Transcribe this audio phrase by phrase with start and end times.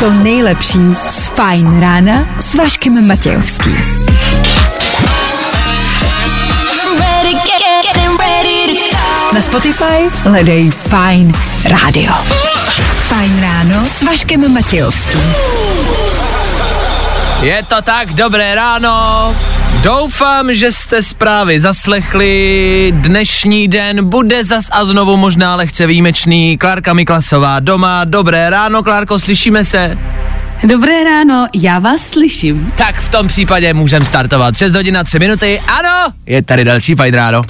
[0.00, 0.78] to nejlepší
[1.08, 3.76] z Fajn rána s Vaškem Matějovským.
[9.32, 11.32] Na Spotify hledej Fajn
[11.64, 12.12] rádio.
[13.08, 15.34] Fajn ráno s Vaškem Matějovským.
[17.42, 19.34] Je to tak, dobré ráno.
[19.82, 22.92] Doufám, že jste zprávy zaslechli.
[22.96, 26.58] Dnešní den bude zas a znovu možná lehce výjimečný.
[26.58, 28.04] Klárka Miklasová doma.
[28.04, 29.98] Dobré ráno, Klárko, slyšíme se?
[30.64, 32.72] Dobré ráno, já vás slyším.
[32.76, 34.56] Tak v tom případě můžeme startovat.
[34.56, 35.60] 6 hodin a 3 minuty.
[35.68, 37.42] Ano, je tady další fajn ráno.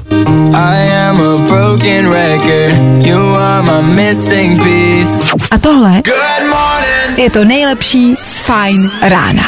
[0.54, 3.06] I am a broken record.
[3.06, 5.32] You are my missing piece.
[5.50, 7.18] A tohle Good morning.
[7.18, 9.42] je to nejlepší z Fajn rána.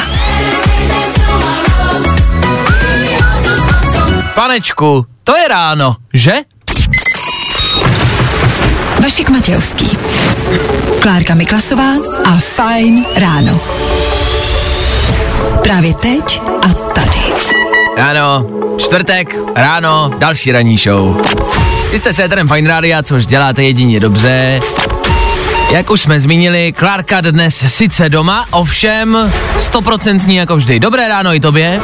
[4.35, 6.31] Panečku, to je ráno, že?
[9.03, 9.97] Vašek Matějovský.
[11.01, 11.93] Klárka Miklasová
[12.25, 13.59] a Fajn ráno.
[15.63, 17.33] Právě teď a tady.
[18.09, 18.45] Ano,
[18.77, 21.21] čtvrtek, ráno, další ranní show.
[21.91, 24.59] Vy jste se Eterem Fine Rádia, což děláte jedině dobře.
[25.71, 30.79] Jak už jsme zmínili, Klárka dnes sice doma, ovšem stoprocentní jako vždy.
[30.79, 31.81] Dobré ráno i tobě.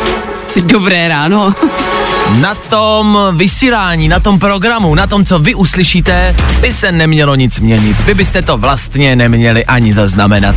[0.56, 1.54] Dobré ráno.
[2.38, 7.60] Na tom vysílání, na tom programu, na tom, co vy uslyšíte, by se nemělo nic
[7.60, 8.02] měnit.
[8.02, 10.56] Vy byste to vlastně neměli ani zaznamenat.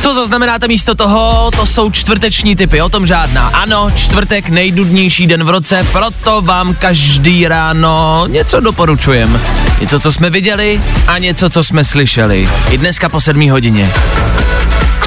[0.00, 3.46] Co zaznamenáte místo toho, to jsou čtvrteční typy, o tom žádná.
[3.46, 9.40] Ano, čtvrtek nejdudnější den v roce, proto vám každý ráno něco doporučujem.
[9.80, 12.48] Něco, co jsme viděli a něco, co jsme slyšeli.
[12.70, 13.92] I dneska po sedmí hodině.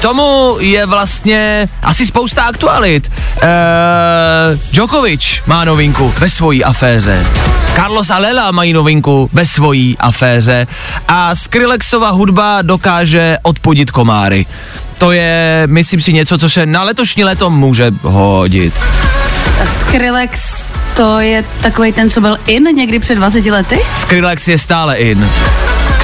[0.03, 3.11] Tomu je vlastně asi spousta aktualit.
[3.41, 3.49] Eee,
[4.71, 7.25] Djokovic má novinku ve svojí aféře.
[7.75, 10.67] Carlos Alela mají novinku ve svojí aféře.
[11.07, 14.45] A Skrillexova hudba dokáže odpodit komáry.
[14.97, 18.73] To je, myslím si, něco, co se na letošní leto může hodit.
[19.80, 20.63] Skrillex,
[20.95, 23.80] to je takový ten, co byl in někdy před 20 lety?
[24.02, 25.30] Skrillex je stále in.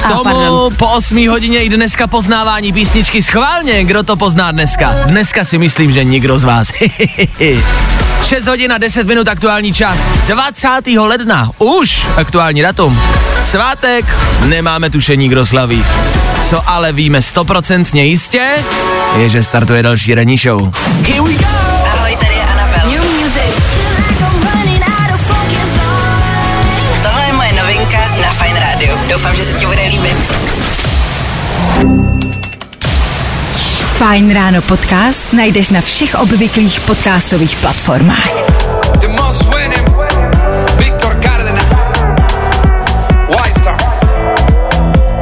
[0.00, 0.76] K tomu pardon.
[0.76, 3.84] po 8 hodině i dneska poznávání písničky schválně.
[3.84, 4.94] Kdo to pozná dneska?
[5.06, 6.72] Dneska si myslím, že nikdo z vás.
[8.24, 9.96] 6 hodin a 10 minut aktuální čas.
[10.26, 10.68] 20.
[10.98, 11.50] ledna.
[11.58, 13.00] Už aktuální datum.
[13.42, 14.04] Svátek.
[14.46, 15.84] Nemáme tušení, kdo slaví.
[16.42, 18.48] Co ale víme stoprocentně jistě,
[19.16, 20.70] je, že startuje další ranní show.
[21.08, 21.46] Here we go!
[21.92, 22.90] Ahoj, tady je Anabel.
[22.90, 23.54] New music.
[27.02, 28.96] Tohle je moje novinka na Fine Radio.
[29.12, 29.82] Doufám, že se ti bude
[34.00, 38.32] Fajn ráno podcast najdeš na všech obvyklých podcastových platformách.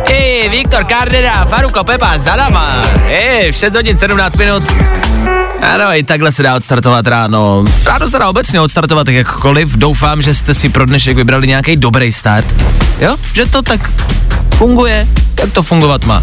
[0.07, 2.87] Ej, Viktor Cardena, Faruko Pepa, za náma.
[3.11, 4.63] Ej, v 6 hodin 17 minut.
[5.75, 7.65] Ano, i takhle se dá odstartovat ráno.
[7.83, 9.75] Ráno se dá obecně odstartovat tak jakkoliv.
[9.75, 12.55] Doufám, že jste si pro dnešek vybrali nějaký dobrý start.
[13.01, 13.17] Jo?
[13.33, 13.91] Že to tak
[14.55, 15.09] funguje,
[15.41, 16.23] jak to fungovat má.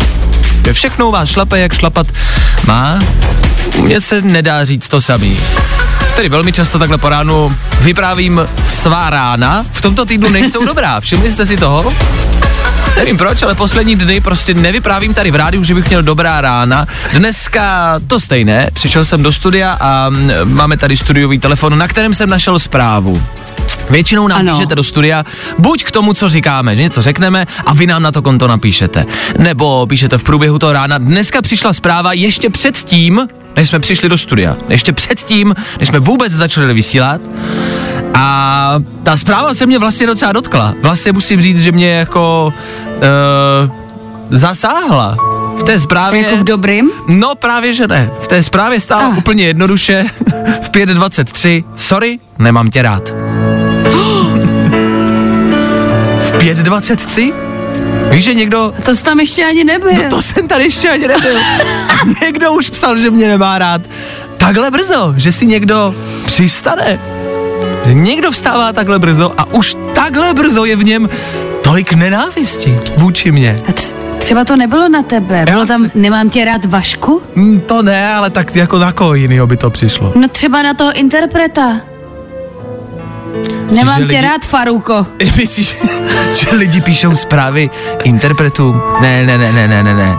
[0.74, 2.08] Všechno vás šlape, jak šlapat
[2.68, 3.00] má.
[3.82, 5.40] Mně se nedá říct to samý.
[6.16, 9.66] Tedy velmi často takhle po ránu vyprávím svá rána.
[9.72, 11.00] V tomto týdnu nejsou dobrá.
[11.00, 11.94] Všimli jste si toho?
[12.96, 16.88] Nevím proč, ale poslední dny prostě nevyprávím tady v rádiu, že bych měl dobrá rána.
[17.14, 22.14] Dneska to stejné, přišel jsem do studia a mm, máme tady studiový telefon, na kterém
[22.14, 23.24] jsem našel zprávu.
[23.90, 24.54] Většinou nám Ano.
[24.56, 25.24] píšete do studia,
[25.58, 29.06] buď k tomu, co říkáme, že něco řekneme a vy nám na to konto napíšete.
[29.38, 30.98] Nebo píšete v průběhu toho rána.
[30.98, 34.56] Dneska přišla zpráva ještě před tím, než jsme přišli do studia.
[34.70, 37.22] Ještě před tím, než jsme vůbec začali vysílat.
[38.14, 40.74] A ta zpráva se mě vlastně docela dotkla.
[40.82, 42.54] Vlastně musím říct, že mě jako
[42.96, 43.72] uh,
[44.30, 45.18] zasáhla.
[45.60, 46.22] V té zprávě...
[46.22, 46.92] Jako v dobrým?
[47.08, 48.10] No právě, že ne.
[48.22, 49.18] V té zprávě stálo Ah.
[49.18, 50.06] úplně jednoduše
[50.62, 53.25] v 5.23 Sorry, nemám tě rád.
[56.54, 57.34] 5.23?
[58.10, 58.74] Víš, že někdo...
[58.86, 59.92] To jsi tam ještě ani nebyl.
[60.04, 61.38] No to jsem tady ještě ani nebyl.
[61.90, 63.82] A někdo už psal, že mě nemá rád.
[64.38, 65.96] Takhle brzo, že si někdo
[66.26, 67.00] přistane.
[67.86, 71.10] Že někdo vstává takhle brzo a už takhle brzo je v něm
[71.64, 73.56] tolik nenávisti vůči mě.
[73.68, 75.46] A tř- třeba to nebylo na tebe.
[75.46, 77.22] Bylo Já tam, si- nemám tě rád Vašku?
[77.36, 80.12] Hm, to ne, ale tak jako na koho jinýho by to přišlo.
[80.16, 81.82] No třeba na toho interpreta.
[83.72, 85.06] Nemám tě lidi- rád, Faruko.
[85.38, 85.76] Myslíš,
[86.34, 87.70] že lidi píšou zprávy
[88.04, 88.82] interpretům?
[89.02, 90.16] Ne, ne, ne, ne, ne, ne, ne.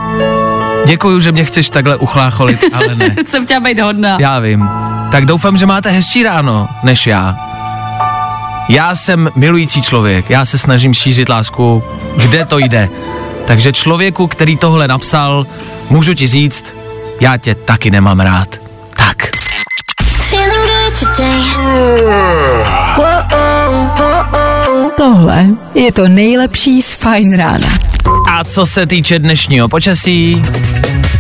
[0.87, 3.17] Děkuju, že mě chceš takhle uchlácholit, ale ne.
[3.27, 4.17] Jsem chtěla být hodná.
[4.21, 4.69] Já vím.
[5.11, 7.37] Tak doufám, že máte hezčí ráno, než já.
[8.69, 11.83] Já jsem milující člověk, já se snažím šířit lásku,
[12.17, 12.89] kde to jde.
[13.47, 15.47] Takže člověku, který tohle napsal,
[15.91, 16.75] můžu ti říct,
[17.21, 18.49] já tě taky nemám rád.
[18.97, 19.36] Tak.
[24.97, 27.79] Tohle je to nejlepší z Fine Rána.
[28.31, 30.43] A co se týče dnešního počasí,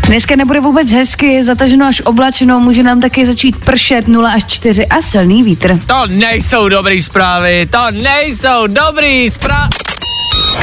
[0.06, 4.87] Dneska nebude vůbec hezky, zataženo až oblačno, může nám taky začít pršet 0 až 4
[4.87, 5.79] a silný vítr.
[5.87, 9.69] to nejsou dobrý zprávy, to nejsou dobrý zprávy.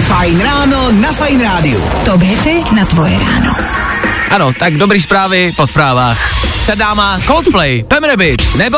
[0.02, 1.84] Fajn ráno na Fajn rádiu.
[2.06, 3.56] Top hity na tvoje ráno.
[4.30, 6.53] Ano, tak dobrý zprávy po zprávách.
[6.64, 8.78] Před náma Coldplay, Pam Rabbit, nebo...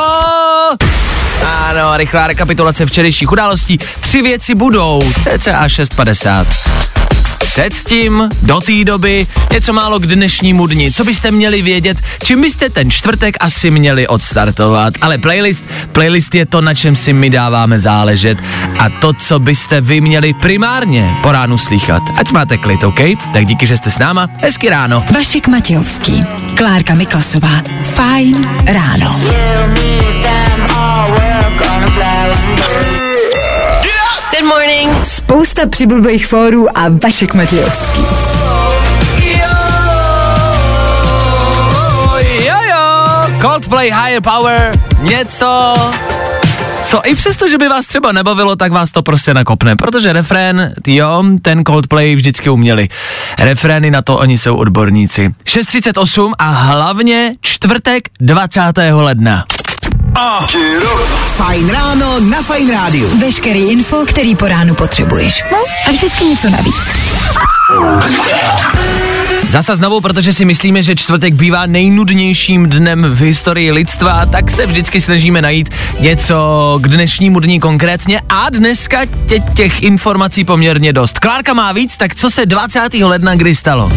[1.46, 3.80] Ano, rychlá rekapitulace včerejších událostí.
[4.00, 6.46] Tři věci budou, cca 6.50.
[7.46, 10.92] Předtím, do té doby, něco málo k dnešnímu dni.
[10.92, 14.94] Co byste měli vědět, čím byste ten čtvrtek asi měli odstartovat.
[15.02, 18.38] Ale playlist, playlist je to, na čem si my dáváme záležet.
[18.80, 22.02] A to, co byste vy měli primárně po ránu slychat.
[22.16, 23.00] Ať máte klid, OK?
[23.34, 24.28] Tak díky, že jste s náma.
[24.42, 25.04] Hezky ráno.
[25.14, 26.24] Vašek Matějovský,
[26.56, 27.62] Klárka Miklasová.
[27.84, 29.20] Fajn ráno.
[34.40, 35.06] Good morning.
[35.06, 38.02] Spousta přibulbých fórů a Vašek Matějovský.
[42.46, 44.72] Jo, jo, Coldplay Higher Power,
[45.02, 45.76] něco,
[46.84, 50.74] co i přesto, že by vás třeba nebavilo, tak vás to prostě nakopne, protože refrén,
[50.88, 52.90] jo, ten Coldplay vždycky uměli.
[53.40, 55.34] Refrény na to oni jsou odborníci.
[55.46, 58.62] 6.38 a hlavně čtvrtek 20.
[58.92, 59.46] ledna.
[61.36, 63.18] Fajn ráno na Fajn rádiu.
[63.20, 65.44] Veškerý info, který po ránu potřebuješ.
[65.52, 65.58] No
[65.88, 66.76] a vždycky něco navíc.
[69.50, 74.66] Zasa znovu, protože si myslíme, že čtvrtek bývá nejnudnějším dnem v historii lidstva, tak se
[74.66, 75.70] vždycky snažíme najít
[76.00, 81.20] něco k dnešnímu dní konkrétně a dneska tě, těch informací poměrně dost.
[81.20, 82.94] Klárka má víc, tak co se 20.
[82.94, 83.92] ledna kdy stalo?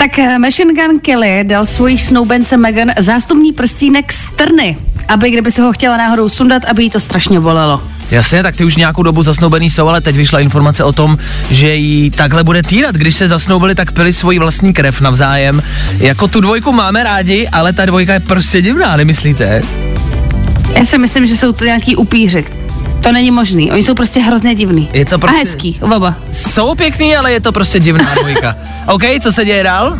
[0.00, 4.76] Tak eh, Machine Gun Kelly dal svojí snoubence Megan zástupný prstínek z trny,
[5.08, 7.82] aby kdyby se ho chtěla náhodou sundat, aby jí to strašně bolelo.
[8.10, 11.18] Jasně, tak ty už nějakou dobu zasnoubený jsou, ale teď vyšla informace o tom,
[11.50, 12.94] že jí takhle bude týrat.
[12.94, 15.62] Když se zasnoubili, tak pili svoji vlastní krev navzájem.
[15.98, 19.62] Jako tu dvojku máme rádi, ale ta dvojka je prostě divná, nemyslíte?
[20.74, 22.44] Já si myslím, že jsou to nějaký upíři.
[23.00, 23.70] To není možný.
[23.72, 24.88] Oni jsou prostě hrozně divný.
[24.92, 26.14] Je to prostě- A hezký, oba.
[26.32, 28.56] Jsou pěkný, ale je to prostě divná dvojka.
[28.86, 29.98] OK, co se děje dál?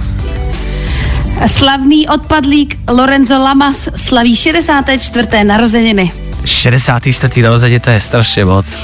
[1.46, 5.28] Slavný odpadlík Lorenzo Lamas slaví 64.
[5.44, 6.12] narozeniny.
[6.44, 7.42] 64.
[7.42, 8.76] narozeniny, to je strašně moc.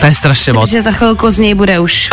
[0.00, 0.70] To je strašně moc.
[0.70, 2.10] Že za chvilku z něj bude už.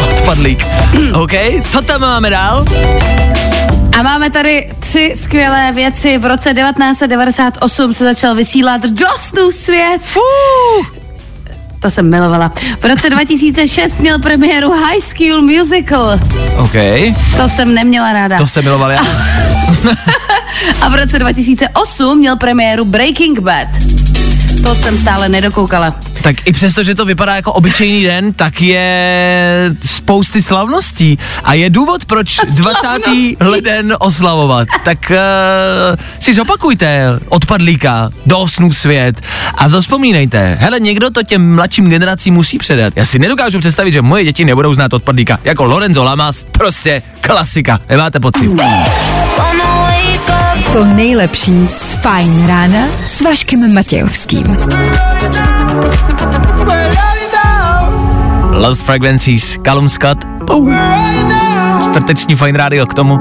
[0.10, 0.66] Odpadlík.
[1.14, 1.32] OK,
[1.68, 2.64] co tam máme dál?
[4.00, 6.18] A máme tady tři skvělé věci.
[6.18, 9.06] V roce 1998 se začal vysílat do
[9.50, 9.98] svět.
[10.02, 10.20] Fú,
[11.80, 12.52] To jsem milovala.
[12.80, 16.20] V roce 2006 měl premiéru High School Musical.
[16.56, 16.72] OK,
[17.36, 18.38] To jsem neměla ráda.
[18.38, 19.00] to se miloval já.
[20.80, 23.68] A v roce 2008 měl premiéru Breaking Bad.
[24.62, 25.94] To jsem stále nedokoukala.
[26.22, 31.18] Tak i přesto, že to vypadá jako obyčejný den, tak je spousty slavností.
[31.44, 32.88] A je důvod, proč 20.
[33.40, 34.68] leden oslavovat.
[34.84, 35.16] Tak uh,
[36.20, 39.20] si zopakujte odpadlíka, do snů svět
[39.54, 40.58] a zaspomínejte.
[40.60, 42.92] Hele, někdo to těm mladším generacím musí předat.
[42.96, 45.38] Já si nedokážu představit, že moje děti nebudou znát odpadlíka.
[45.44, 47.80] Jako Lorenzo Lamas, prostě klasika.
[47.88, 48.50] Nemáte pocit?
[50.72, 54.44] To nejlepší z Fajn rána s Vaškem Matějovským.
[58.50, 60.18] Lost Frequencies, Callum Scott.
[60.46, 60.76] Pum.
[61.84, 63.18] Čtvrteční Fine Radio k tomu.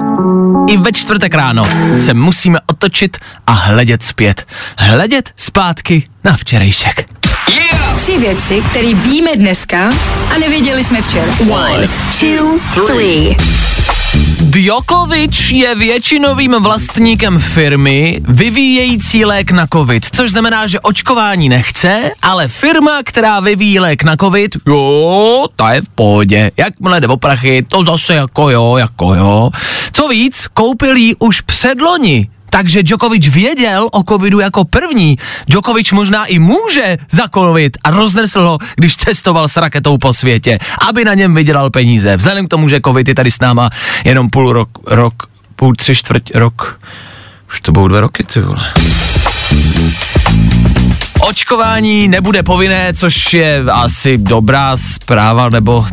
[0.69, 4.45] I ve čtvrtek ráno se musíme otočit a hledět zpět.
[4.77, 7.05] Hledět zpátky na včerejšek.
[7.97, 9.89] Tři věci, které víme dneska
[10.35, 11.31] a nevěděli jsme včera.
[11.49, 11.89] One,
[12.19, 13.35] two, three.
[14.59, 22.47] Djokovic je většinovým vlastníkem firmy vyvíjející lék na covid, což znamená, že očkování nechce, ale
[22.47, 26.51] firma, která vyvíjí lék na covid, jo, ta je v pohodě.
[26.57, 29.49] Jakmile jde o prachy, to zase jako jo, jako jo.
[29.91, 35.17] Co víc, koupil ji už předloni, takže Djokovic věděl o covidu jako první.
[35.47, 40.59] Djokovic možná i může za covid a roznesl ho, když cestoval s raketou po světě,
[40.89, 42.17] aby na něm vydělal peníze.
[42.17, 43.69] Vzhledem k tomu, že covid je tady s náma
[44.05, 45.13] jenom půl rok, rok
[45.55, 46.79] půl, tři čtvrť rok.
[47.49, 48.73] Už to budou dva roky, ty vole.
[51.29, 55.85] Očkování nebude povinné, což je asi dobrá zpráva, nebo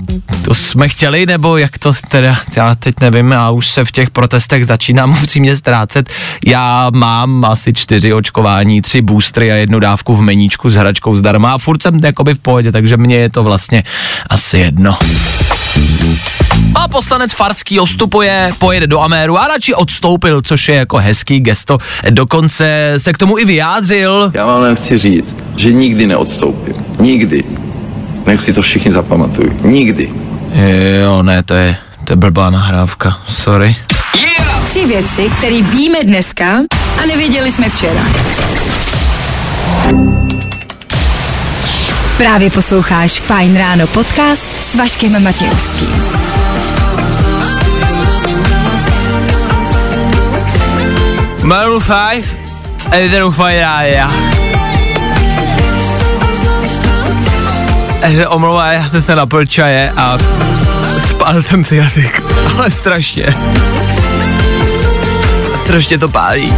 [0.44, 4.10] to jsme chtěli, nebo jak to teda, já teď nevím, a už se v těch
[4.10, 6.10] protestech začínám upřímně ztrácet.
[6.46, 11.52] Já mám asi čtyři očkování, tři boostry a jednu dávku v meníčku s hračkou zdarma
[11.52, 13.84] a furt jsem jakoby v pohodě, takže mně je to vlastně
[14.30, 14.98] asi jedno.
[16.74, 21.78] A poslanec Farský ostupuje, pojede do Améru a radši odstoupil, což je jako hezký gesto.
[22.10, 24.30] Dokonce se k tomu i vyjádřil.
[24.34, 26.74] Já vám jen chci říct, že nikdy neodstoupím.
[27.00, 27.44] Nikdy.
[28.26, 29.48] Nech si to všichni zapamatují.
[29.62, 30.10] Nikdy.
[31.02, 33.76] Jo, ne, to je, to je blbá nahrávka, sorry.
[34.70, 36.46] Tři věci, které víme dneska
[37.02, 38.02] a nevěděli jsme včera.
[42.18, 46.02] Právě posloucháš Fine Ráno podcast s Vaškem Matějovským.
[51.46, 52.24] Maroon 5,
[52.92, 54.10] Ederu Fajrája.
[58.28, 60.18] Omlouvá, já jsem se napil čaje a
[61.10, 62.22] spálil jsem si jazyk,
[62.58, 63.34] ale strašně.
[65.64, 66.52] Strašně to pálí.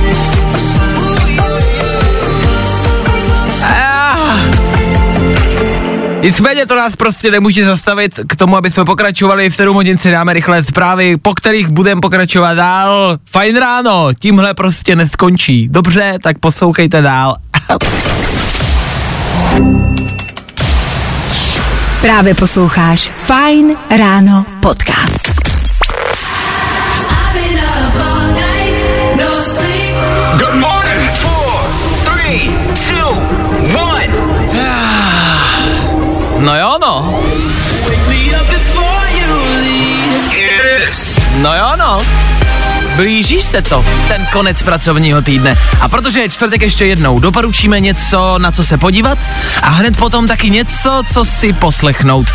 [6.23, 10.11] Nicméně to nás prostě nemůže zastavit k tomu, aby jsme pokračovali v 7 hodin si
[10.11, 13.19] dáme rychle zprávy, po kterých budeme pokračovat dál.
[13.31, 15.69] Fajn ráno, tímhle prostě neskončí.
[15.69, 17.37] Dobře, tak poslouchejte dál.
[22.01, 25.38] Právě posloucháš Fine Ráno podcast.
[41.43, 42.01] No jo no.
[42.97, 45.57] Blíží se to, ten konec pracovního týdne.
[45.81, 49.19] A protože je čtvrtek ještě jednou, doporučíme něco, na co se podívat
[49.63, 52.27] a hned potom taky něco, co si poslechnout.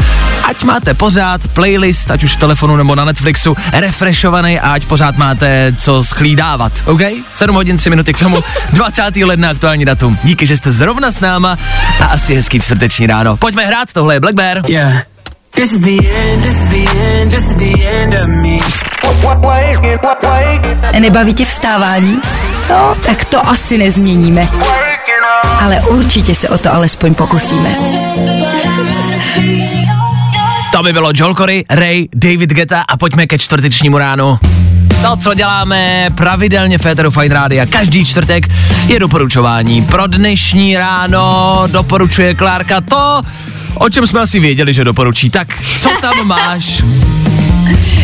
[0.44, 5.18] Ať máte pořád playlist, ať už v telefonu nebo na Netflixu, refreshovaný a ať pořád
[5.18, 7.02] máte co schlídávat, OK?
[7.34, 8.44] 7 hodin 3 minuty k tomu,
[8.74, 9.16] 20.
[9.16, 10.18] ledna aktuální datum.
[10.24, 11.58] Díky, že jste zrovna s náma
[12.02, 13.38] a asi hezký čtvrteční ráno.
[13.38, 14.62] Pojďme hrát, tohle je Black Bear.
[14.68, 15.13] Yeah.
[15.56, 18.58] This is the end, this is the end, this is the end of me.
[21.00, 22.22] Nebaví tě vstávání?
[22.70, 24.48] No, tak to asi nezměníme.
[25.62, 27.70] Ale určitě se o to alespoň pokusíme.
[30.72, 34.40] To by bylo Joel Corey, Ray, David Geta a pojďme ke čtvrtečnímu ránu.
[35.02, 38.48] To, co děláme pravidelně v Féteru Fine Rádia každý čtvrtek,
[38.88, 39.82] je doporučování.
[39.82, 43.22] Pro dnešní ráno doporučuje Klárka to,
[43.76, 45.30] o čem jsme asi věděli, že doporučí.
[45.30, 45.48] Tak,
[45.80, 46.84] co tam máš?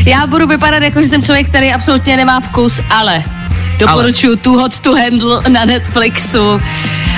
[0.05, 3.23] Já budu vypadat jako, že jsem člověk, který absolutně nemá vkus, ale
[3.79, 6.61] doporučuji Too Hot to Handle na Netflixu.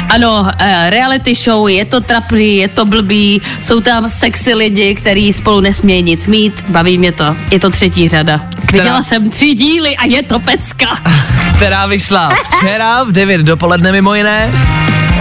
[0.10, 5.34] Ano, eh, reality show, je to trapný, je to blbý, jsou tam sexy lidi, kteří
[5.34, 8.42] spolu nesmějí nic mít, baví mě to, je to třetí řada.
[8.72, 11.00] Viděla jsem tři díly a je to pecka.
[11.56, 14.52] která vyšla včera v 9 dopoledne mimo jiné.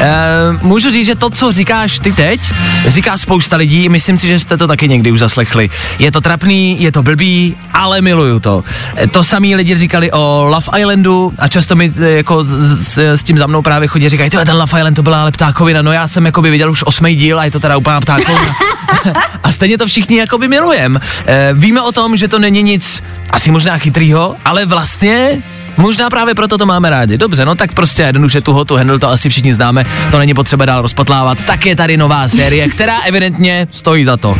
[0.00, 2.40] Uh, můžu říct, že to, co říkáš ty teď,
[2.86, 5.70] říká spousta lidí, myslím si, že jste to taky někdy už zaslechli.
[5.98, 8.64] Je to trapný, je to blbý, ale miluju to.
[8.96, 13.22] Eh, To samý lidi říkali o Love Islandu a často mi eh, jako s, s,
[13.22, 15.82] tím za mnou právě chodí a říkají, "Tyhle, ten Love Island to byla ale ptákovina,
[15.82, 18.56] no já jsem jako by viděl už osmý díl a je to teda úplná ptákovina.
[19.42, 21.00] a stejně to všichni jakoby milujem.
[21.26, 25.42] E, víme o tom, že to není nic asi možná chytrýho, ale vlastně
[25.76, 27.18] Možná právě proto to máme rádi.
[27.18, 30.64] Dobře, no tak prostě jednoduše tu hotu handle to asi všichni známe, to není potřeba
[30.64, 31.44] dál rozpatlávat.
[31.44, 34.38] Tak je tady nová série, která evidentně stojí za to.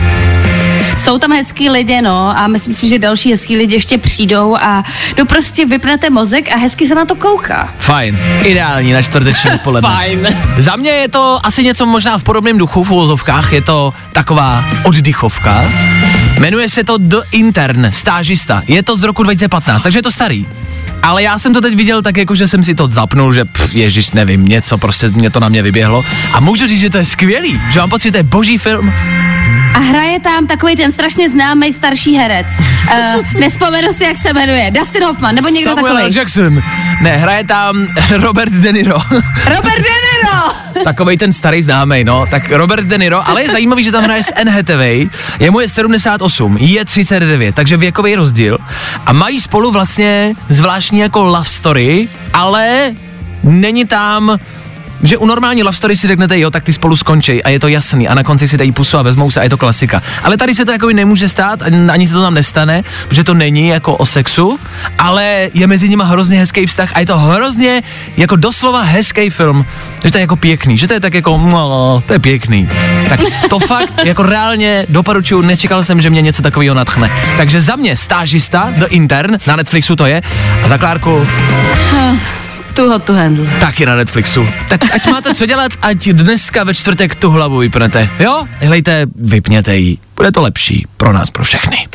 [0.96, 4.84] Jsou tam hezký lidi, no, a myslím si, že další hezký lidi ještě přijdou a
[5.18, 7.74] no prostě vypnete mozek a hezky se na to kouká.
[7.78, 9.88] Fajn, ideální na čtvrteční odpoledne.
[9.90, 10.28] Fajn.
[10.58, 14.64] Za mě je to asi něco možná v podobném duchu v uvozovkách, je to taková
[14.82, 15.64] oddychovka.
[16.38, 18.62] Jmenuje se to The Intern, stážista.
[18.66, 20.46] Je to z roku 2015, takže je to starý.
[21.02, 23.74] Ale já jsem to teď viděl tak jako, že jsem si to zapnul, že pff,
[23.74, 26.04] ježiš, nevím, něco, prostě mě to na mě vyběhlo.
[26.32, 28.92] A můžu říct, že to je skvělý, že mám pocit, že to je boží film.
[29.74, 32.46] A hraje tam takový ten strašně známý starší herec.
[32.58, 34.70] Uh, nespomenu si, jak se jmenuje.
[34.70, 36.16] Dustin Hoffman, nebo někdo Samuel takový.
[36.16, 36.62] Jackson.
[37.00, 38.98] Ne, hraje tam Robert De Niro.
[39.48, 40.52] Robert De Niro!
[40.84, 42.24] Takovej ten starý známý, no.
[42.30, 45.08] Tak Robert De Niro, ale je zajímavý, že tam hraje s Anne Hathaway.
[45.38, 48.58] Jemu je 78, jí je 39, takže věkový rozdíl.
[49.06, 52.94] A mají spolu vlastně zvláštní jako love story, ale
[53.42, 54.38] není tam
[55.02, 57.68] že u normální love story si řeknete, jo, tak ty spolu skončí a je to
[57.68, 60.02] jasný a na konci si dají pusu a vezmou se a je to klasika.
[60.22, 63.68] Ale tady se to jako nemůže stát, ani- se to tam nestane, protože to není
[63.68, 64.60] jako o sexu,
[64.98, 67.82] ale je mezi nimi hrozně hezký vztah a je to hrozně
[68.16, 69.66] jako doslova hezký film,
[70.04, 72.68] že to je jako pěkný, že to je tak jako, no, to je pěkný.
[73.08, 77.10] Tak to fakt jako reálně doporučuju, nečekal jsem, že mě něco takového natchne.
[77.36, 80.22] Takže za mě stážista The Intern, na Netflixu to je,
[80.64, 81.26] a za Klárku
[82.80, 83.46] Too hot to handle.
[83.60, 84.48] taky na Netflixu.
[84.68, 88.08] Tak ať máte co dělat, ať dneska ve čtvrtek tu hlavu vypnete.
[88.20, 88.44] Jo?
[88.60, 89.98] Hlejte, vypněte ji.
[90.16, 91.88] Bude to lepší pro nás, pro všechny.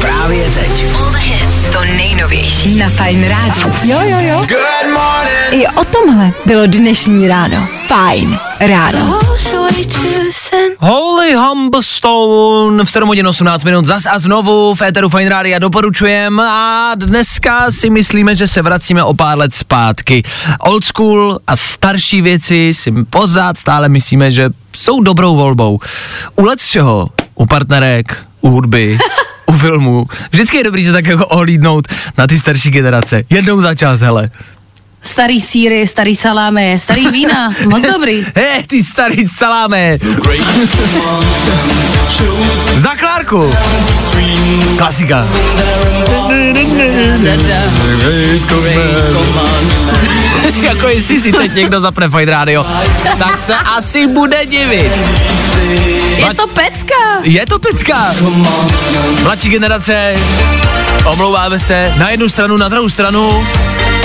[0.00, 0.84] Právě teď.
[1.72, 2.74] To nejnovější.
[2.78, 3.74] Na Fajn rádiu.
[3.82, 4.38] Jo, jo, jo.
[4.48, 5.19] Good morning.
[5.52, 7.68] I o tomhle bylo dnešní ráno.
[7.86, 9.20] Fajn ráno.
[10.78, 15.58] Holy Humble Stone v 7 hodin 18 minut zas a znovu v Eteru Fine Rádia
[15.58, 20.22] doporučujem a dneska si myslíme, že se vracíme o pár let zpátky.
[20.60, 25.80] Old school a starší věci si pořád stále myslíme, že jsou dobrou volbou.
[26.36, 27.08] U let čeho?
[27.34, 28.98] U partnerek, u hudby,
[29.46, 30.06] u filmu.
[30.30, 31.88] Vždycky je dobrý se tak jako ohlídnout
[32.18, 33.22] na ty starší generace.
[33.30, 34.30] Jednou za čas, hele.
[35.02, 38.24] Starý síry, starý salámy, starý vína, moc dobrý.
[38.36, 39.98] He, ty starý saláme.
[42.76, 43.54] Za Klárku.
[44.78, 45.28] Klasika.
[50.62, 52.66] jako jestli si teď někdo zapne Fine Radio,
[53.18, 54.92] tak se asi bude divit.
[56.16, 56.94] Je to pecka.
[57.22, 58.14] Je to pecka.
[59.22, 60.12] Mladší generace,
[61.04, 63.46] omlouváme se, na jednu stranu, na druhou stranu,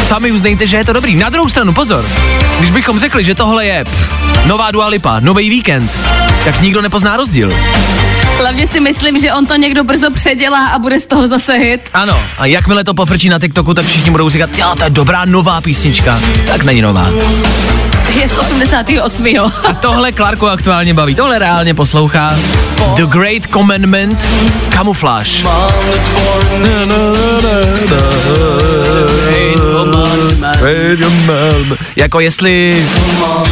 [0.05, 1.15] sami uznejte, že je to dobrý.
[1.15, 2.05] Na druhou stranu, pozor,
[2.59, 5.97] když bychom řekli, že tohle je pff, nová Dua Lipa, nový víkend,
[6.45, 7.53] tak nikdo nepozná rozdíl.
[8.37, 11.81] Hlavně si myslím, že on to někdo brzo předělá a bude z toho zase hit.
[11.93, 15.25] Ano, a jakmile to pofrčí na TikToku, tak všichni budou říkat, jo, to je dobrá
[15.25, 16.19] nová písnička.
[16.47, 17.09] Tak není nová.
[18.15, 19.25] Je z 88.
[19.69, 22.35] A tohle Clarku aktuálně baví, tohle reálně poslouchá.
[22.95, 24.25] The Great Commandment,
[24.69, 25.43] Camouflage.
[31.95, 32.85] Jako jestli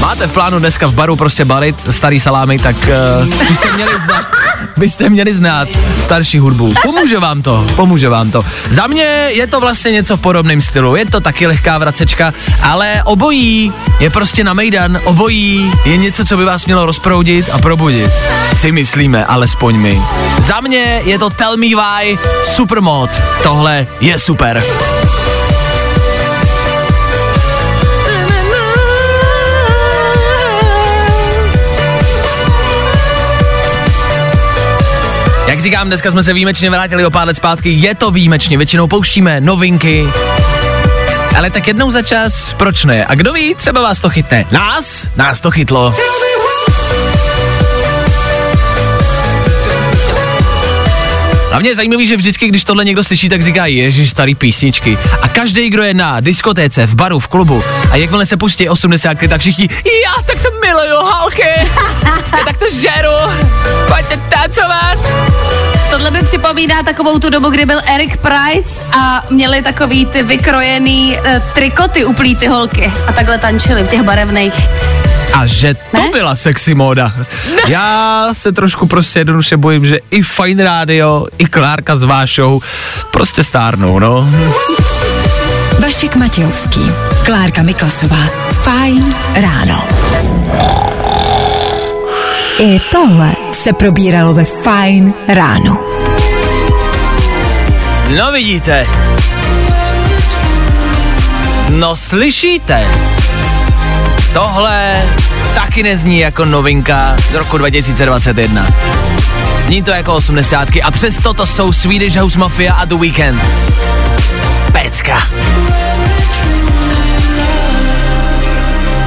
[0.02, 4.26] máte v plánu dneska v baru prostě balit starý salámy, tak uh, byste měli znát,
[4.78, 5.68] byste měli znát
[6.00, 6.74] starší hudbu.
[6.84, 8.46] Pomůže vám to, pomůže vám to.
[8.70, 9.04] Za mě
[9.34, 14.10] je to vlastně něco v podobném stylu, je to taky lehká vracečka, ale obojí je
[14.10, 18.12] prostě na Mejdan, obojí je něco, co by vás mělo rozproudit a probudit.
[18.54, 20.02] Si myslíme, alespoň my.
[20.40, 23.10] Za mě je to Tell Me Why Supermod.
[23.44, 24.64] Tohle je super.
[35.48, 38.88] Jak říkám, dneska jsme se výjimečně vrátili o pár let zpátky, je to výjimečně, většinou
[38.88, 40.08] pouštíme novinky,
[41.38, 43.06] ale tak jednou za čas, proč ne?
[43.06, 44.46] A kdo ví, třeba vás to chytne.
[44.52, 45.08] Nás?
[45.16, 45.96] Nás to chytlo.
[51.50, 54.98] Hlavně je zajímavý, že vždycky, když tohle někdo slyší, tak říká, ježiš, starý písničky.
[55.22, 59.18] A každý, kdo je na diskotéce, v baru, v klubu, a jakmile se pustí 80,
[59.30, 61.42] tak všichni, já tak to miluju, holky,
[62.38, 63.34] já tak to žeru,
[63.88, 64.98] pojďte tancovat.
[65.90, 71.18] Tohle mi připomíná takovou tu dobu, kdy byl Eric Price a měli takový ty vykrojený
[71.18, 74.54] uh, trikoty uplý ty holky a takhle tančili v těch barevných.
[75.34, 76.10] A že to Ne?
[76.12, 77.12] byla sexy móda.
[77.68, 82.62] Já se trošku prostě jednoduše bojím, že i Fine Radio, i Klárka s Vášou
[83.12, 84.30] prostě stárnou, no.
[86.04, 86.92] Vašek Matějovský,
[87.26, 88.18] Klárka Miklasová.
[88.52, 89.84] Fajn ráno.
[92.60, 95.78] I tohle se probíralo ve Fajn ráno.
[98.18, 98.88] No vidíte.
[101.70, 102.88] No slyšíte.
[104.34, 105.02] Tohle
[105.56, 108.68] taky nezní jako novinka z roku 2021.
[109.66, 113.42] Zní to jako osmdesátky a přesto to jsou Swedish House Mafia a The Weeknd.
[114.72, 115.28] Pecka.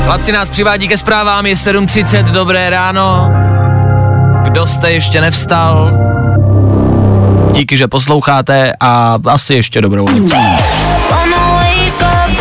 [0.07, 3.33] Chlapci nás přivádí ke zprávám, je 7.30, dobré ráno.
[4.42, 5.90] Kdo jste ještě nevstal?
[7.53, 10.33] Díky, že posloucháte a asi ještě dobrou noc.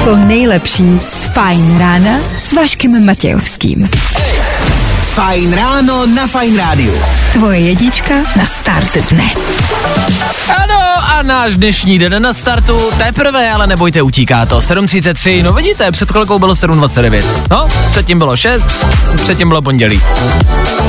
[0.04, 3.90] To nejlepší z Fajn rána s Vaškem Matějovským.
[5.16, 6.92] Fajn ráno na Fajn rádiu.
[7.32, 9.32] Tvoje jedička na start dne.
[10.52, 10.80] Ano,
[11.16, 14.60] a náš dnešní den na startu teprve, ale nebojte, utíká to.
[14.60, 17.24] 7.33, no vidíte, před chvilkou bylo 7.29.
[17.50, 18.86] No, předtím bylo 6,
[19.24, 20.02] předtím bylo pondělí.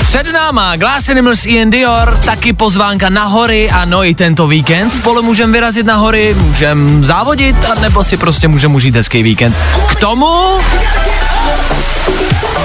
[0.02, 4.90] Před náma Glass Animals Ian Dior, taky pozvánka na hory, ano i tento víkend.
[4.94, 9.56] Spolu můžeme vyrazit na hory, můžeme závodit, a nebo si prostě můžeme užít hezký víkend.
[9.88, 10.58] K tomu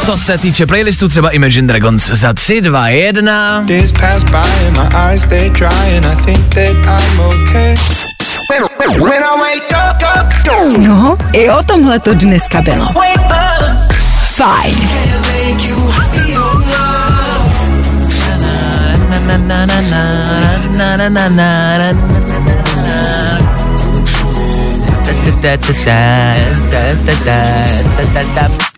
[0.05, 3.61] co se týče playlistu třeba Imagine Dragons za 3, 2, 1.
[3.65, 7.75] Days pass by and my eyes they dry and I think that I'm okay.
[8.89, 12.85] When I wake up, up, No, i o tomhle to dneska bylo.
[12.85, 13.93] wake up,
[14.35, 14.75] Fajn.
[14.79, 16.61] make you happy, oh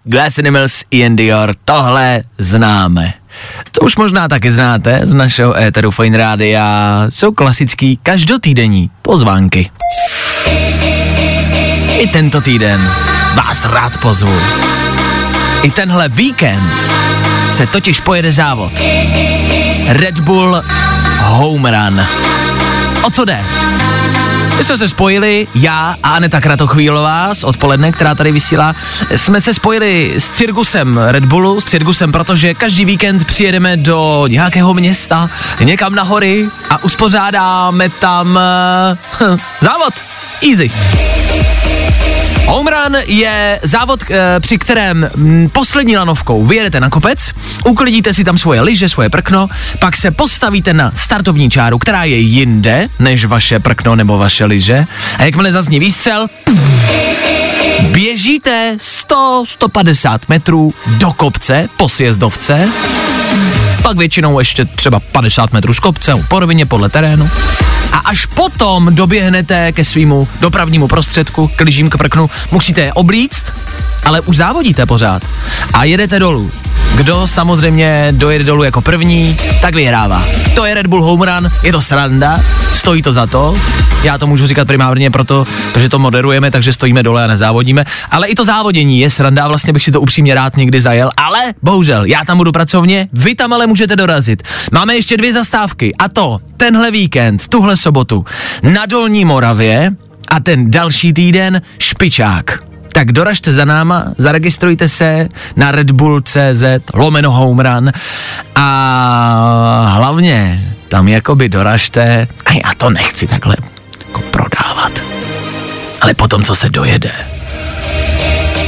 [0.04, 3.13] Glass Animals, Ian Dior, tohle známe.
[3.72, 9.72] Co už možná taky znáte z našeho éteru Fine Rádia, jsou klasický každotýdenní pozvánky.
[12.00, 12.89] I tento týden
[13.36, 14.39] vás rád pozvu.
[15.63, 16.74] I tenhle víkend
[17.54, 18.72] se totiž pojede závod.
[19.88, 20.62] Red Bull
[21.20, 22.02] Home Run.
[23.04, 23.39] O co jde?
[24.58, 28.74] My jsme se spojili, já a Aneta Kratochvílová z odpoledne, která tady vysílá,
[29.16, 34.74] jsme se spojili s Cirkusem Red Bullu, s Cirkusem, protože každý víkend přijedeme do nějakého
[34.74, 35.30] města,
[35.63, 38.39] někam na hory a uspořádáme tam
[39.22, 39.94] uh, závod.
[40.50, 40.72] Easy.
[42.45, 47.32] Home Run je závod, eh, při kterém mm, poslední lanovkou vyjedete na kopec,
[47.65, 49.47] uklidíte si tam svoje lyže, svoje prkno,
[49.79, 54.86] pak se postavíte na startovní čáru, která je jinde než vaše prkno nebo vaše lyže.
[55.17, 56.27] A jakmile zazní výstřel,
[57.82, 58.77] běžíte
[59.10, 62.69] 100-150 metrů do kopce po sjezdovce,
[63.82, 67.29] pak většinou ještě třeba 50 metrů z kopce, po rovině podle terénu.
[68.06, 73.54] Až potom doběhnete ke svýmu dopravnímu prostředku, k lyžím, k prknu, musíte je oblíct,
[74.06, 75.24] ale už závodíte pořád.
[75.74, 76.52] A jedete dolů.
[76.96, 80.26] Kdo samozřejmě dojede dolů jako první, tak vyhrává.
[80.56, 82.39] To je Red Bull Home Run, je to sranda,
[82.74, 83.56] stojí to za to.
[84.04, 87.86] Já to můžu říkat primárně proto, protože to moderujeme, takže stojíme dole a nezávodíme.
[88.12, 91.39] Ale i to závodění je sranda, vlastně bych si to upřímně rád někdy zajel, ale
[91.62, 94.44] bohužel, já tam budu pracovně, vy tam ale můžete dorazit.
[94.72, 97.92] Máme ještě dvě zastávky a to tenhle víkend, tuhle sobotu
[98.63, 99.91] na Dolní Moravě
[100.27, 102.63] a ten další týden Špičák.
[102.93, 107.91] Tak doražte za náma, zaregistrujte se na Red Bull CZ lomeno home run
[108.56, 113.56] a hlavně tam jakoby doražte, a já to nechci takhle
[114.08, 114.91] jako prodávat,
[116.01, 117.12] ale potom, co se dojede,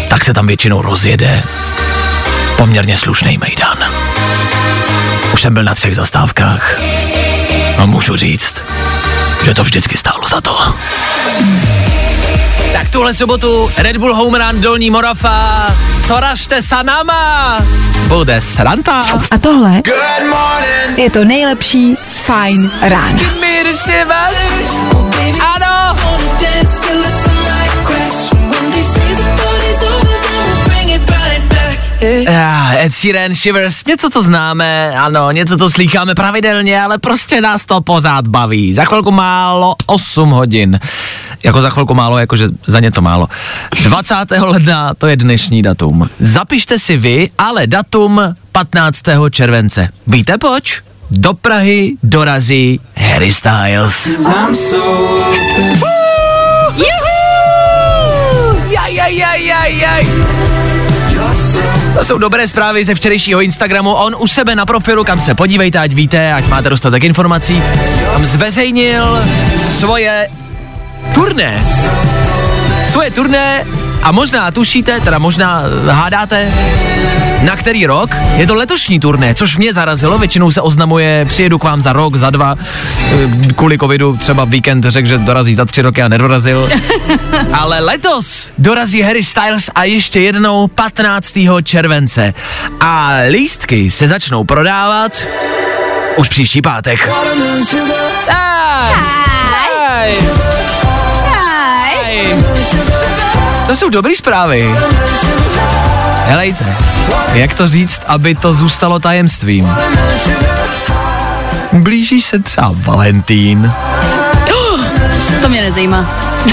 [0.09, 1.43] tak se tam většinou rozjede
[2.57, 3.77] poměrně slušný mejdan.
[5.33, 6.79] Už jsem byl na třech zastávkách
[7.77, 8.55] a můžu říct,
[9.45, 10.57] že to vždycky stálo za to.
[12.73, 15.69] Tak tuhle sobotu Red Bull Home Run Dolní Morafa,
[16.07, 17.61] to ražte sa náma,
[18.09, 19.05] bude sranta.
[19.31, 19.81] A tohle
[20.97, 23.21] je to nejlepší z Fajn rána.
[25.55, 25.95] Ano,
[32.05, 32.71] Yeah.
[32.71, 37.65] Ah, Ed Sheeran, Shivers, něco to známe, ano, něco to slýcháme pravidelně, ale prostě nás
[37.65, 38.73] to pořád baví.
[38.73, 40.79] Za chvilku málo 8 hodin.
[41.43, 43.27] Jako za chvilku málo, jakože za něco málo.
[43.83, 44.15] 20.
[44.39, 46.09] ledna, to je dnešní datum.
[46.19, 49.01] Zapište si vy, ale datum 15.
[49.31, 49.89] července.
[50.07, 50.81] Víte poč?
[51.11, 54.05] Do Prahy dorazí Harry Styles.
[54.05, 54.81] I'm so
[58.69, 60.64] Jaj, jaj, jaj, jaj, jaj.
[61.97, 63.93] To jsou dobré zprávy ze včerejšího Instagramu.
[63.93, 67.63] On u sebe na profilu, kam se podívejte, ať víte, ať máte dostatek informací,
[68.13, 69.23] tam zveřejnil
[69.65, 70.27] svoje
[71.13, 71.63] turné.
[72.89, 73.65] Svoje turné
[74.05, 76.53] a možná tušíte, teda možná eh, hádáte,
[77.41, 78.15] na který rok?
[78.35, 82.15] Je to letošní turné, což mě zarazilo, většinou se oznamuje, přijedu k vám za rok,
[82.15, 86.69] za dva, eh, kvůli covidu třeba víkend řekl, že dorazí za tři roky a nedorazil.
[87.53, 91.61] Ale letos dorazí Harry Styles a ještě jednou 15.
[91.63, 92.33] července.
[92.79, 95.23] A lístky se začnou prodávat
[96.17, 97.09] už příští pátek.
[103.67, 104.75] To jsou dobré zprávy.
[106.25, 106.77] Helejte,
[107.33, 109.75] jak to říct, aby to zůstalo tajemstvím?
[111.73, 113.71] Blíží se třeba Valentín.
[115.41, 116.09] To mě nezajímá.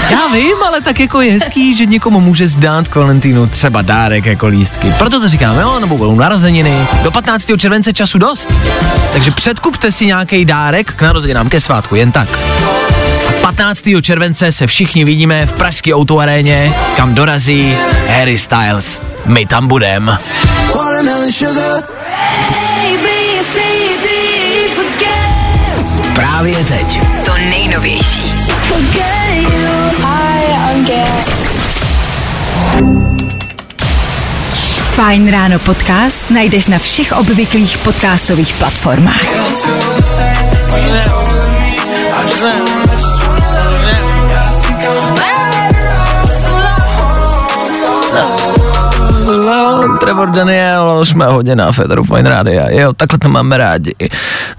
[0.09, 4.25] Já vím, ale tak jako je hezký, že někomu může zdát k Valentínu třeba dárek
[4.25, 4.93] jako lístky.
[4.97, 6.87] Proto to říkám, jo, nebo budou narozeniny.
[7.03, 7.51] Do 15.
[7.57, 8.53] července času dost.
[9.13, 12.29] Takže předkupte si nějaký dárek k narozeninám, ke svátku, jen tak.
[13.43, 13.83] 15.
[14.01, 17.75] července se všichni vidíme v pražské autoaréně, kam dorazí
[18.07, 19.01] Harry Styles.
[19.25, 20.17] My tam budem.
[26.15, 26.99] Právě teď.
[27.25, 28.33] To nejnovější.
[34.95, 39.25] Fajn ráno podcast najdeš na všech obvyklých podcastových platformách.
[50.03, 52.63] Trevor Daniel, 8 hodina, Federu Fine Radio.
[52.69, 53.95] Jo, takhle to máme rádi.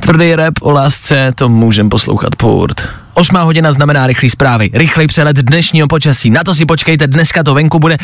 [0.01, 2.89] Tvrdý rap o lásce, to můžem poslouchat půrt.
[3.15, 6.31] 8 hodina znamená rychlý zprávy, rychlej přelet dnešního počasí.
[6.31, 7.97] Na to si počkejte, dneska to venku bude,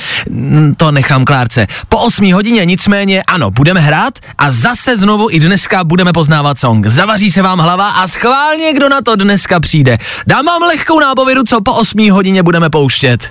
[0.77, 1.67] to nechám Klárce.
[1.89, 6.87] Po 8 hodině nicméně, ano, budeme hrát a zase znovu i dneska budeme poznávat song.
[6.87, 9.99] Zavaří se vám hlava a schválně, kdo na to dneska přijde.
[10.27, 13.29] Dám vám lehkou nápovědu, co po 8 hodině budeme pouštět.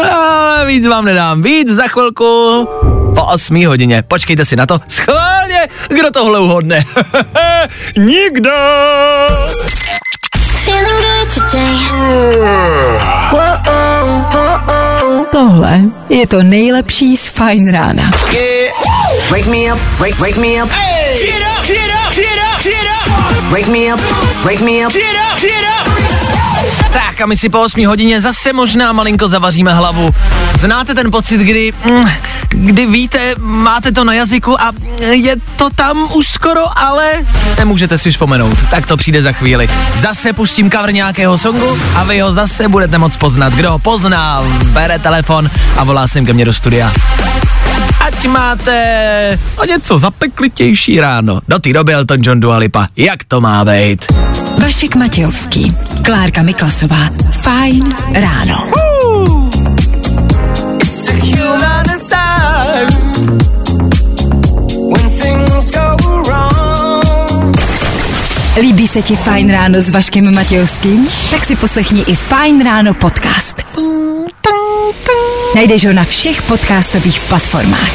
[0.00, 2.68] Ale víc vám nedám, víc za chvilku
[3.14, 4.02] po 8 hodině.
[4.08, 4.80] Počkejte si na to.
[4.88, 6.84] Schválně, kdo tohle uhodne?
[7.96, 8.50] Nikdo!
[15.32, 18.10] Tohle je to nejlepší z Fajn rána.
[19.30, 20.70] Wake me up, wake, wake me up.
[21.20, 23.52] Get up, get up, get up, get up.
[23.52, 24.00] Wake me up,
[24.44, 24.92] wake me up.
[24.92, 25.69] Get up, get up.
[26.92, 30.10] Tak a my si po 8 hodině zase možná malinko zavaříme hlavu.
[30.58, 32.10] Znáte ten pocit, kdy, mm,
[32.48, 34.72] kdy víte, máte to na jazyku a
[35.10, 37.10] je to tam už skoro, ale
[37.58, 38.58] nemůžete si vzpomenout.
[38.70, 39.68] Tak to přijde za chvíli.
[39.96, 43.52] Zase pustím cover nějakého songu a vy ho zase budete moc poznat.
[43.52, 46.92] Kdo ho pozná, bere telefon a volá sem ke mně do studia.
[48.00, 51.40] Ať máte o něco zapeklitější ráno.
[51.48, 52.88] Do té doby Elton John Dua Lipa.
[52.96, 54.04] Jak to má být?
[54.62, 56.79] Vašek Matějovský, Klárka Miklasová.
[56.80, 58.56] Fajn ráno.
[64.88, 67.56] When things go wrong.
[68.56, 71.08] Líbí se ti Fajn ráno s Vaškem Matějovským?
[71.30, 73.62] Tak si poslechni i Fajn ráno podcast.
[75.54, 77.92] Najdeš ho na všech podcastových platformách.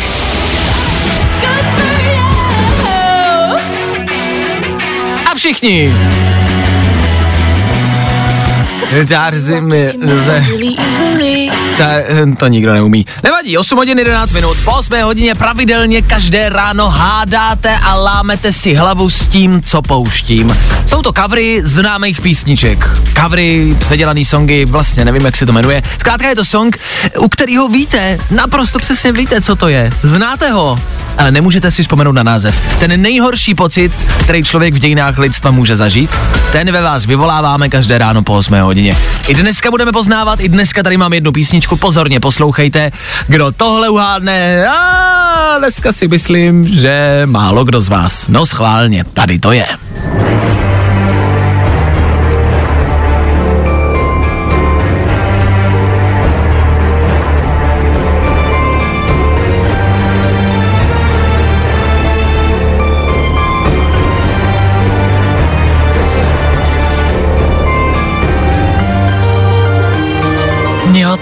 [5.25, 5.93] A všichni.
[9.07, 9.81] Zárzy mi
[10.25, 10.45] ze...
[11.77, 11.85] Ta,
[12.37, 13.05] to nikdo neumí.
[13.23, 14.57] Nevadí, 8 hodin 11 minut.
[14.65, 20.57] Po 8 hodině pravidelně každé ráno hádáte a lámete si hlavu s tím, co pouštím.
[20.85, 22.89] Jsou to covery známých písniček.
[23.21, 25.81] Covery, předělaný songy, vlastně nevím, jak se to jmenuje.
[25.99, 26.77] Zkrátka je to song,
[27.19, 29.91] u kterého víte, naprosto přesně víte, co to je.
[30.03, 30.79] Znáte ho,
[31.17, 32.61] ale nemůžete si vzpomenout na název.
[32.79, 33.91] Ten nejhorší pocit,
[34.23, 36.09] který člověk v dějinách lidstva může zažít,
[36.51, 38.97] ten ve vás vyvoláváme každé ráno po 8 hodině.
[39.27, 42.91] I dneska budeme poznávat, i dneska tady mám jednu písničku, pozorně poslouchejte.
[43.27, 48.27] Kdo tohle uhádne, a dneska si myslím, že málo kdo z vás.
[48.27, 49.65] No schválně, tady to je.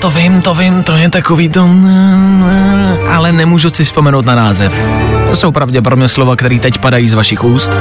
[0.04, 1.70] To vím, to vím, to je takový to...
[3.10, 4.74] Ale nemůžu si vzpomenout na název.
[5.30, 7.72] To jsou pravděpodobně slova, které teď padají z vašich úst.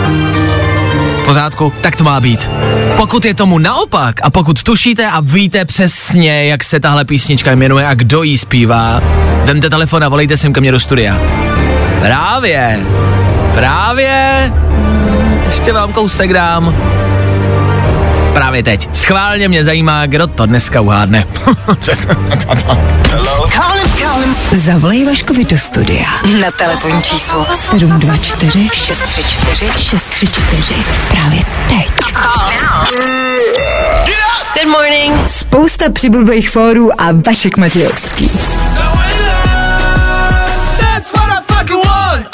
[1.25, 2.51] Pořádku, tak to má být.
[2.97, 7.87] Pokud je tomu naopak a pokud tušíte a víte přesně, jak se tahle písnička jmenuje
[7.87, 9.01] a kdo ji zpívá,
[9.45, 11.19] vemte telefon a volejte sem ke mně do studia.
[12.01, 12.81] Právě,
[13.55, 14.53] právě,
[15.47, 16.75] ještě vám kousek dám.
[18.53, 18.89] Právě teď.
[18.93, 21.25] Schválně mě zajímá, kdo to dneska uhádne.
[24.53, 26.07] Zavolej Vaškovi do studia
[26.41, 30.75] Na telefonní číslo 724 634 634
[31.09, 31.89] právě teď.
[34.55, 35.29] Good morning.
[35.29, 38.31] Spousta přibulbých fórů a Vašek Matějovský.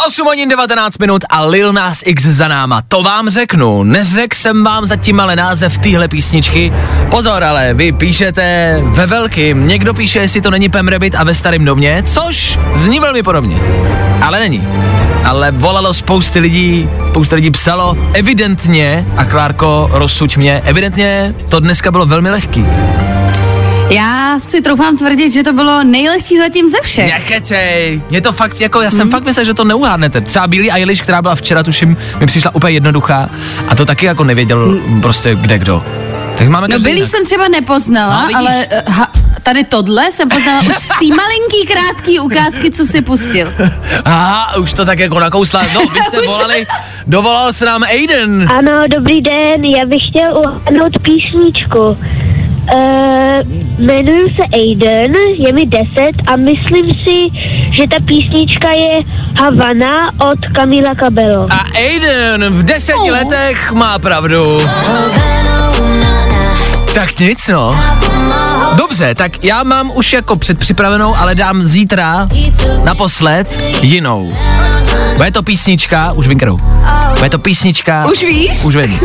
[0.09, 2.83] 8 hodin 19 minut a Lil Nas X za náma.
[2.89, 3.83] To vám řeknu.
[3.83, 6.73] Neřekl jsem vám zatím ale název téhle písničky.
[7.11, 9.67] Pozor ale, vy píšete ve velkým.
[9.67, 13.57] Někdo píše, jestli to není Pem Rabbit a ve starém domě, což zní velmi podobně.
[14.23, 14.69] Ale není.
[15.25, 21.91] Ale volalo spousty lidí, spousta lidí psalo, evidentně, a Klárko, rozsuď mě, evidentně to dneska
[21.91, 22.67] bylo velmi lehký.
[23.91, 27.11] Já si troufám tvrdit, že to bylo nejlehčí zatím ze všech.
[27.13, 29.11] Nekecej, je to fakt, jako já jsem hmm.
[29.11, 30.21] fakt myslel, že to neuhádnete.
[30.21, 33.31] Třeba Billie Eilish, která byla včera, tuším, mi přišla úplně jednoduchá
[33.69, 35.01] a to taky jako nevěděl hmm.
[35.01, 35.85] prostě kde kdo.
[36.39, 39.09] Tak máme No Billy jsem třeba nepoznala, No, ale uh, ha,
[39.43, 43.53] tady tohle jsem poznala už z té malinký krátký ukázky, co si pustil.
[44.05, 45.63] Aha, už to tak jako nakousla.
[45.75, 46.67] No, vy jste volali,
[47.07, 48.49] dovolal se nám Aiden.
[48.59, 51.99] Ano, dobrý den, já bych chtěl uhádnout písničku.
[52.75, 53.41] Uh,
[53.79, 55.87] jmenuji se Aiden, je mi 10
[56.27, 57.19] a myslím si,
[57.81, 59.01] že ta písnička je
[59.41, 61.47] Havana od Kamila Cabello.
[61.51, 63.11] A Aiden v deseti Oh.
[63.11, 64.61] letech má pravdu.
[66.95, 67.77] Tak nic no.
[68.99, 72.29] Dobře, tak já mám už jako předpřipravenou, ale dám zítra
[72.85, 74.37] naposled jinou.
[75.17, 76.61] Bude to písnička, už vím kterou.
[77.19, 78.07] Bude to písnička.
[78.07, 78.65] Už víš?
[78.65, 79.01] Už vím.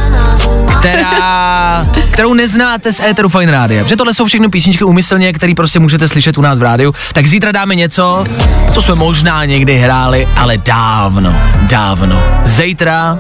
[0.80, 3.84] Která, kterou neznáte z Eteru Fine Rádia.
[3.84, 6.96] Protože tohle jsou všechno písničky úmyslně, které prostě můžete slyšet u nás v rádiu.
[7.14, 8.26] Tak zítra dáme něco,
[8.72, 12.24] co jsme možná někdy hráli, ale dávno, dávno.
[12.44, 13.20] Zítra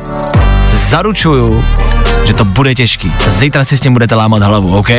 [0.83, 1.65] zaručuju,
[2.25, 3.13] že to bude těžký.
[3.27, 4.89] Zítra si s tím budete lámat hlavu, OK?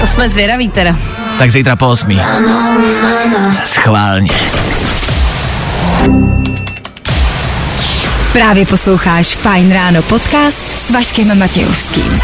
[0.00, 0.96] To jsme zvědaví teda.
[1.38, 2.20] Tak zítra po osmí.
[3.64, 4.30] Schválně.
[8.32, 12.20] Právě posloucháš Fajn ráno podcast s Vaškem Matějovským.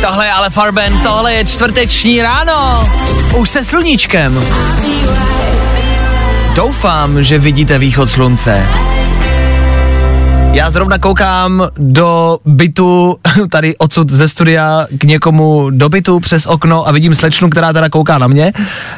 [0.00, 2.88] Tohle je ale Farben, tohle je čtvrteční ráno.
[3.36, 4.44] Už se sluníčkem.
[6.56, 8.66] Doufám, že vidíte východ slunce.
[10.52, 13.16] Já zrovna koukám do bytu,
[13.50, 17.88] tady odsud ze studia k někomu do bytu přes okno a vidím slečnu, která teda
[17.88, 18.52] kouká na mě.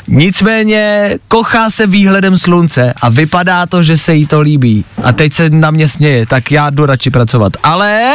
[0.09, 4.85] Nicméně kochá se výhledem slunce a vypadá to, že se jí to líbí.
[5.03, 7.53] A teď se na mě směje, tak já jdu radši pracovat.
[7.63, 8.15] Ale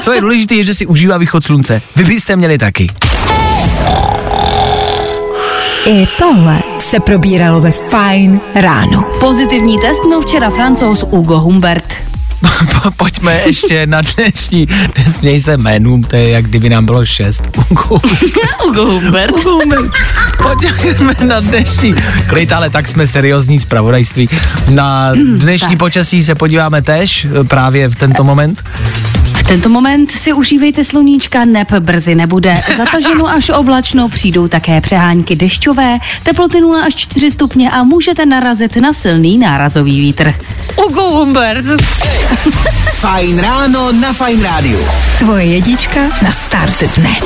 [0.00, 1.82] co je důležité, je, že si užívá východ slunce.
[1.96, 2.86] Vy byste měli taky.
[5.86, 9.04] I tohle se probíralo ve Fajn ráno.
[9.20, 11.94] Pozitivní test měl včera francouz Hugo Humbert.
[12.82, 14.66] Po- Pojďme ještě na dnešní,
[14.98, 17.42] nesměj se jménům, to je jak kdyby nám bylo šest.
[18.64, 19.34] Hugo Humbert.
[20.42, 21.94] Pojďme na dnešní,
[22.28, 24.28] klid, ale tak jsme seriózní zpravodajství.
[24.68, 25.78] Na dnešní tak.
[25.78, 28.64] počasí se podíváme tež eh, právě v tento moment.
[29.42, 32.54] V tento moment si užívejte sluníčka, neb brzy nebude.
[32.76, 38.76] Zataženo až oblačno přijdou také přehánky dešťové, teploty 0 až 4 stupně a můžete narazit
[38.76, 40.34] na silný nárazový vítr.
[40.78, 41.64] Hugo Humbert.
[42.94, 44.86] Fajn ráno na Fajn rádiu.
[45.18, 47.16] Tvoje jedička na start dne.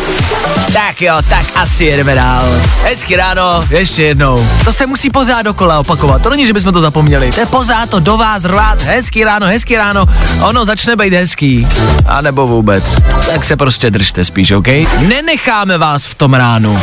[0.73, 2.61] Tak jo, tak asi jedeme dál.
[2.83, 4.47] Hezky ráno, ještě jednou.
[4.65, 6.23] To se musí pořád dokola opakovat.
[6.23, 7.31] To není, že bychom to zapomněli.
[7.33, 8.83] To je pořád to do vás rvát.
[8.83, 10.07] Hezky ráno, hezky ráno.
[10.43, 11.67] Ono začne být hezký.
[12.07, 12.97] A nebo vůbec.
[13.27, 14.69] Tak se prostě držte spíš, OK?
[15.09, 16.79] Nenecháme vás v tom ránu.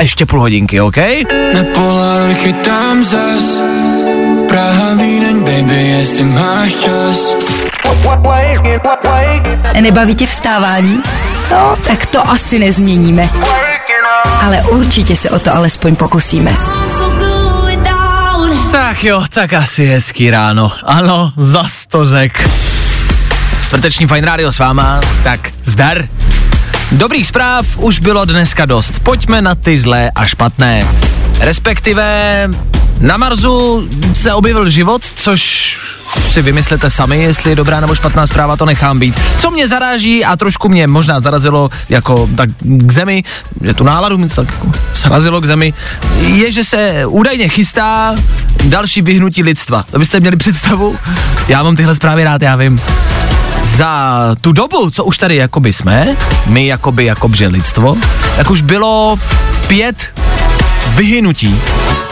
[0.00, 0.96] Ještě půl hodinky, OK?
[1.54, 3.42] Na Polaroid chytám zas
[4.48, 7.36] Praha, Vídeň, baby, jestli máš čas
[9.80, 11.02] Nebaví tě vstávání?
[11.50, 13.28] No, tak to asi nezměníme.
[14.42, 16.56] Ale určitě se o to alespoň pokusíme.
[18.70, 20.72] Tak jo, tak asi hezký ráno.
[20.84, 22.48] Ano, zas to řek.
[23.66, 26.08] Čtvrteční Fine Radio s váma, tak zdar.
[26.92, 29.00] Dobrých zpráv už bylo dneska dost.
[29.00, 30.86] Pojďme na ty zlé a špatné.
[31.40, 32.48] Respektive
[33.00, 35.76] na Marsu se objevil život, což
[36.30, 39.20] si vymyslete sami, jestli je dobrá nebo špatná zpráva, to nechám být.
[39.38, 43.24] Co mě zaráží a trošku mě možná zarazilo jako tak k zemi,
[43.62, 45.74] že tu náladu mi to tak jako zarazilo k zemi,
[46.18, 48.14] je, že se údajně chystá
[48.64, 49.84] další vyhnutí lidstva.
[49.90, 50.98] To byste měli představu?
[51.48, 52.80] Já mám tyhle zprávy rád, já vím
[53.66, 57.96] za tu dobu, co už tady jakoby jsme, my jakoby jakoby lidstvo,
[58.36, 59.18] tak už bylo
[59.66, 60.12] pět
[60.94, 61.60] vyhynutí.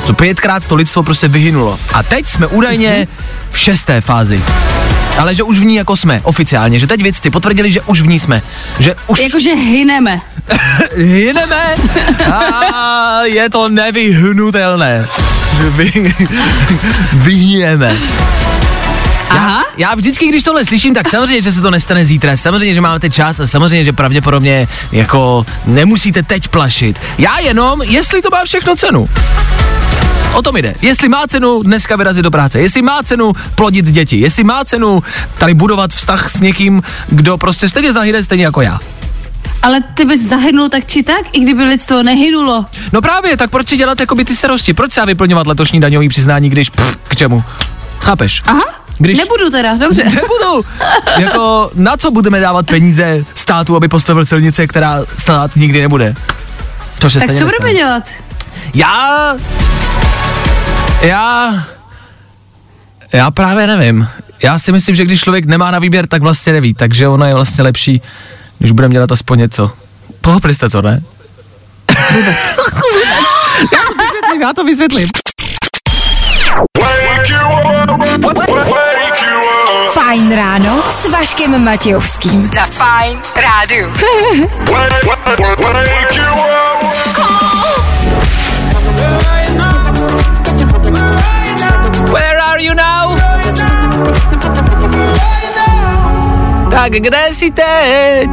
[0.05, 1.79] Co pětkrát to lidstvo prostě vyhynulo.
[1.93, 3.09] A teď jsme údajně
[3.51, 4.43] v šesté fázi.
[5.19, 8.07] Ale že už v ní jako jsme, oficiálně, že teď vědci potvrdili, že už v
[8.07, 8.43] ní jsme.
[8.79, 10.21] Že už Jakože hyneme.
[10.97, 11.75] hyneme
[12.33, 15.07] a je to nevyhnutelné.
[15.77, 15.93] Vy,
[19.35, 19.55] vyhneme.
[19.77, 22.81] Já, já vždycky, když tohle slyším, tak samozřejmě, že se to nestane zítra, samozřejmě, že
[22.81, 26.99] máte čas a samozřejmě, že pravděpodobně jako nemusíte teď plašit.
[27.18, 29.09] Já jenom, jestli to má všechno cenu.
[30.33, 30.75] O tom jde.
[30.83, 35.03] Jestli má cenu dneska vyrazit do práce, jestli má cenu plodit děti, jestli má cenu
[35.38, 38.81] tady budovat vztah s někým, kdo prostě stejně zahyne stejně jako já.
[39.62, 42.66] Ale ty bys zahynul tak či tak, i kdyby lidstvo nehynulo.
[42.92, 44.75] No právě, tak proč si dělat jako by ty starosti?
[44.75, 47.44] Proč se vyplňovat letošní daňový přiznání, když pff, k čemu?
[48.01, 48.42] Chápeš?
[48.47, 50.04] Aha, Když- nebudu teda, dobře.
[50.14, 50.64] Nebudu.
[51.18, 56.14] jako na co budeme dávat peníze státu, aby postavil silnice, která stát nikdy nebude?
[56.98, 57.52] To se tak co nestane.
[57.59, 58.02] budeme dělat?
[58.74, 59.35] Já...
[61.02, 61.54] Já...
[63.12, 64.09] Já právě nevím.
[64.42, 66.74] Já si myslím, že když člověk nemá na výběr, tak vlastně neví.
[66.74, 68.03] Takže ono je vlastně lepší,
[68.59, 69.70] když budeme dělat aspoň něco.
[70.20, 71.03] Pochopili jste to, ne?
[72.11, 72.36] Vůbec.
[73.72, 75.09] já to vysvětlím, já to vysvětlím.
[80.25, 82.51] Fajn ráno s Vaškem Matějovským.
[82.57, 83.93] Na Fine Rádiu.
[92.12, 93.18] Where are you now?
[96.70, 98.31] Tak kde jsi teď?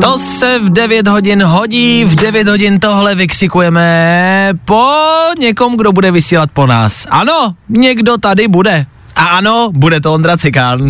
[0.00, 4.90] To se v 9 hodin hodí, v 9 hodin tohle vykřikujeme po
[5.38, 7.06] někom, kdo bude vysílat po nás.
[7.10, 8.86] Ano, někdo tady bude.
[9.16, 10.88] A ano, bude to Ondra Cikán.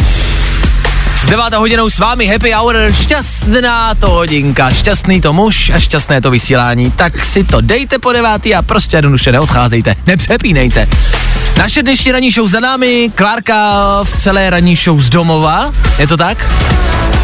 [1.22, 6.20] S devátou hodinou s vámi Happy Hour, šťastná to hodinka, šťastný to muž a šťastné
[6.20, 6.90] to vysílání.
[6.90, 10.88] Tak si to dejte po devátý a prostě jednoduše neodcházejte, nepřepínejte.
[11.58, 16.16] Naše dnešní ranní show za námi, Klárka v celé ranní show z domova, je to
[16.16, 16.52] tak?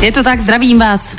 [0.00, 1.16] Je to tak, zdravím vás.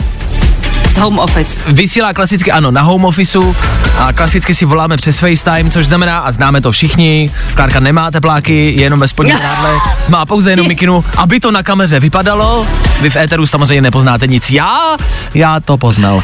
[0.92, 1.64] Z home office.
[1.68, 3.56] Vysílá klasicky, ano, na home officeu
[3.98, 8.74] a klasicky si voláme přes FaceTime, což znamená, a známe to všichni, Klárka nemá tepláky,
[8.76, 9.70] je jenom ve spodní prádle,
[10.10, 12.68] má pouze jenom mikinu, aby to na kameře vypadalo,
[13.02, 14.98] vy v éteru samozřejmě nepoznáte nic, já,
[15.34, 16.24] já to poznal.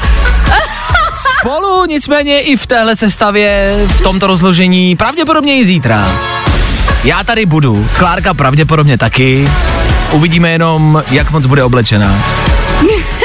[1.39, 6.07] Spolu nicméně i v téhle sestavě, v tomto rozložení, pravděpodobně i zítra.
[7.03, 9.49] Já tady budu, Klárka pravděpodobně taky,
[10.11, 12.15] uvidíme jenom, jak moc bude oblečená.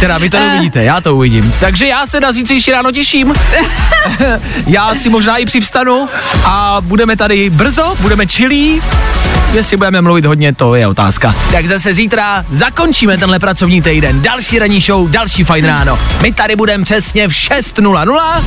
[0.00, 1.54] Teda vy to neuvidíte, já to uvidím.
[1.60, 3.34] Takže já se na zítřejší ráno těším.
[4.66, 6.08] já si možná i přivstanu
[6.44, 8.80] a budeme tady brzo, budeme chillí.
[9.52, 11.34] Jestli budeme mluvit hodně, to je otázka.
[11.52, 14.22] Tak zase zítra zakončíme tenhle pracovní týden.
[14.22, 15.98] Další ranní show, další fajn ráno.
[16.22, 18.42] My tady budeme přesně v 6.00.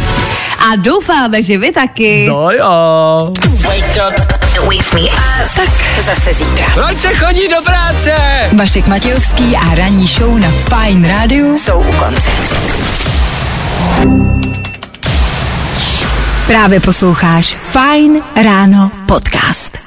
[0.71, 2.25] A doufáme, že vy taky.
[2.29, 3.33] No jo.
[3.61, 4.46] Wake up.
[4.59, 5.51] Wake me up.
[5.55, 5.69] Tak
[6.01, 6.65] zase zítra.
[6.73, 8.13] Proč se chodí do práce?
[8.57, 12.31] Vašek Matějovský a ranní show na Fajn rádiu Jsou u konce.
[16.47, 19.86] právě posloucháš Fajn ráno podcast.